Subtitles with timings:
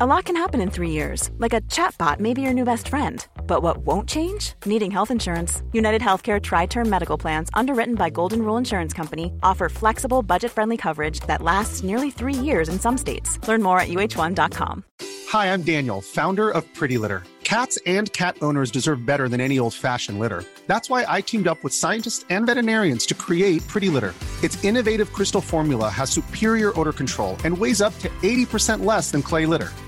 [0.00, 2.86] A lot can happen in three years, like a chatbot may be your new best
[2.86, 3.26] friend.
[3.48, 4.52] But what won't change?
[4.64, 5.60] Needing health insurance.
[5.72, 10.52] United Healthcare Tri Term Medical Plans, underwritten by Golden Rule Insurance Company, offer flexible, budget
[10.52, 13.40] friendly coverage that lasts nearly three years in some states.
[13.48, 14.84] Learn more at uh1.com.
[15.30, 17.24] Hi, I'm Daniel, founder of Pretty Litter.
[17.42, 20.44] Cats and cat owners deserve better than any old fashioned litter.
[20.68, 24.14] That's why I teamed up with scientists and veterinarians to create Pretty Litter.
[24.44, 29.22] Its innovative crystal formula has superior odor control and weighs up to 80% less than
[29.22, 29.72] clay litter.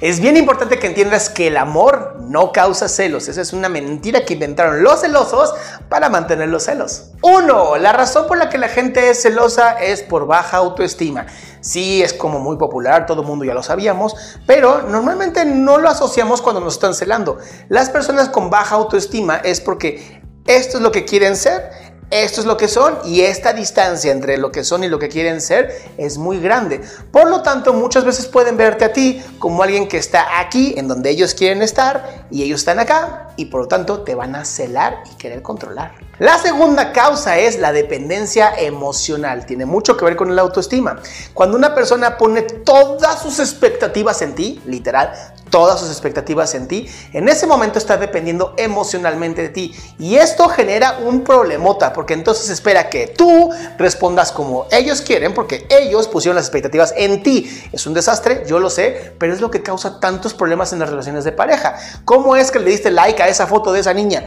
[0.00, 3.26] Es bien importante que entiendas que el amor no causa celos.
[3.26, 5.52] Esa es una mentira que inventaron los celosos
[5.88, 7.10] para mantener los celos.
[7.20, 11.26] Uno, la razón por la que la gente es celosa es por baja autoestima.
[11.60, 14.14] Sí, es como muy popular, todo el mundo ya lo sabíamos,
[14.46, 17.38] pero normalmente no lo asociamos cuando nos están celando.
[17.68, 21.70] Las personas con baja autoestima es porque esto es lo que quieren ser
[22.10, 25.08] esto es lo que son y esta distancia entre lo que son y lo que
[25.08, 26.80] quieren ser es muy grande.
[27.12, 30.88] Por lo tanto, muchas veces pueden verte a ti como alguien que está aquí en
[30.88, 34.44] donde ellos quieren estar y ellos están acá y por lo tanto te van a
[34.44, 35.92] celar y querer controlar.
[36.18, 39.46] La segunda causa es la dependencia emocional.
[39.46, 41.00] Tiene mucho que ver con la autoestima.
[41.32, 45.12] Cuando una persona pone todas sus expectativas en ti, literal,
[45.50, 49.74] todas sus expectativas en ti, en ese momento está dependiendo emocionalmente de ti.
[49.98, 55.66] Y esto genera un problemota, porque entonces espera que tú respondas como ellos quieren, porque
[55.70, 57.68] ellos pusieron las expectativas en ti.
[57.72, 60.90] Es un desastre, yo lo sé, pero es lo que causa tantos problemas en las
[60.90, 61.76] relaciones de pareja.
[62.04, 64.24] ¿Cómo es que le diste like a esa foto de esa niña?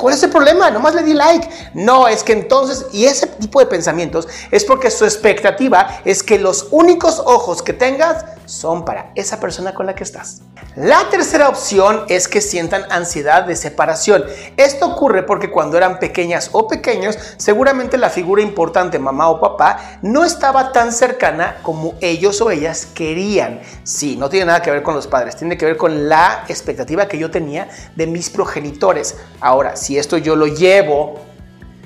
[0.00, 0.70] ¿Cuál es el problema?
[0.70, 1.46] Nomás le di like.
[1.74, 6.38] No, es que entonces, y ese tipo de pensamientos es porque su expectativa es que
[6.38, 10.42] los únicos ojos que tengas son para esa persona con la que estás.
[10.76, 14.24] La tercera opción es que sientan ansiedad de separación.
[14.56, 19.98] Esto ocurre porque cuando eran pequeñas o pequeños, seguramente la figura importante, mamá o papá,
[20.02, 23.60] no estaba tan cercana como ellos o ellas querían.
[23.84, 27.06] Sí, no tiene nada que ver con los padres, tiene que ver con la expectativa
[27.06, 29.16] que yo tenía de mis progenitores.
[29.40, 31.29] Ahora, si esto yo lo llevo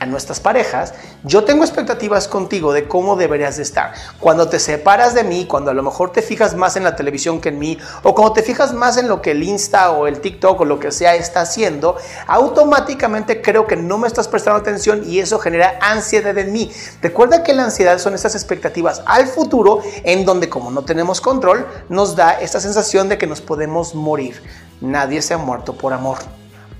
[0.00, 0.94] a nuestras parejas,
[1.24, 3.92] yo tengo expectativas contigo de cómo deberías de estar.
[4.20, 7.40] Cuando te separas de mí, cuando a lo mejor te fijas más en la televisión
[7.40, 10.20] que en mí, o cuando te fijas más en lo que el Insta o el
[10.20, 15.02] TikTok o lo que sea está haciendo, automáticamente creo que no me estás prestando atención
[15.06, 16.70] y eso genera ansiedad en mí.
[17.02, 21.66] Recuerda que la ansiedad son estas expectativas al futuro en donde como no tenemos control,
[21.88, 24.42] nos da esta sensación de que nos podemos morir.
[24.80, 26.18] Nadie se ha muerto por amor.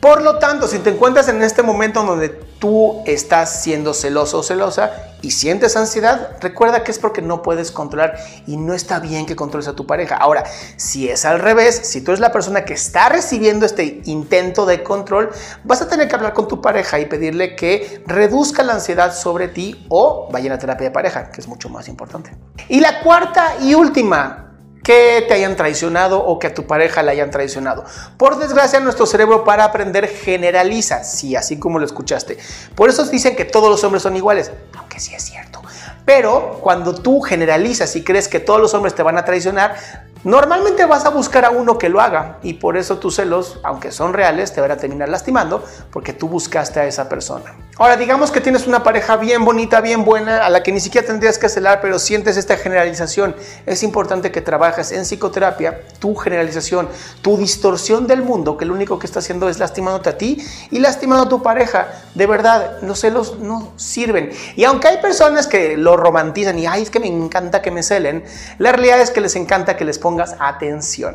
[0.00, 4.42] Por lo tanto, si te encuentras en este momento donde tú estás siendo celoso o
[4.44, 4.92] celosa
[5.22, 8.16] y sientes ansiedad, recuerda que es porque no puedes controlar
[8.46, 10.14] y no está bien que controles a tu pareja.
[10.14, 10.44] Ahora,
[10.76, 14.84] si es al revés, si tú eres la persona que está recibiendo este intento de
[14.84, 15.30] control,
[15.64, 19.48] vas a tener que hablar con tu pareja y pedirle que reduzca la ansiedad sobre
[19.48, 22.30] ti o vayan a terapia de pareja, que es mucho más importante.
[22.68, 24.47] Y la cuarta y última,
[24.88, 27.84] que te hayan traicionado o que a tu pareja la hayan traicionado.
[28.16, 32.38] Por desgracia, nuestro cerebro para aprender generaliza, sí, así como lo escuchaste.
[32.74, 35.60] Por eso dicen que todos los hombres son iguales, aunque sí es cierto.
[36.06, 39.76] Pero cuando tú generalizas y crees que todos los hombres te van a traicionar,
[40.24, 43.92] Normalmente vas a buscar a uno que lo haga y por eso tus celos, aunque
[43.92, 47.54] son reales, te van a terminar lastimando porque tú buscaste a esa persona.
[47.78, 51.06] Ahora, digamos que tienes una pareja bien bonita, bien buena, a la que ni siquiera
[51.06, 53.36] tendrías que celar, pero sientes esta generalización.
[53.66, 56.88] Es importante que trabajes en psicoterapia tu generalización,
[57.22, 60.80] tu distorsión del mundo, que lo único que está haciendo es lastimándote a ti y
[60.80, 61.86] lastimando a tu pareja.
[62.16, 64.32] De verdad, los celos no sirven.
[64.56, 67.84] Y aunque hay personas que lo romantizan y, ay, es que me encanta que me
[67.84, 68.24] celen,
[68.58, 71.14] la realidad es que les encanta que les pongan pongas atención.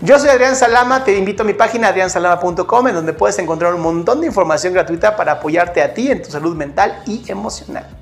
[0.00, 3.82] Yo soy Adrián Salama, te invito a mi página adriansalama.com en donde puedes encontrar un
[3.82, 8.01] montón de información gratuita para apoyarte a ti en tu salud mental y emocional.